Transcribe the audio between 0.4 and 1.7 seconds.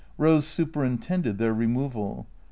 superintended their